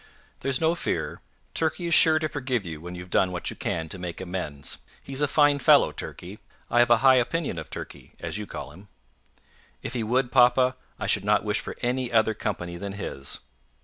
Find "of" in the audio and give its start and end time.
7.59-7.69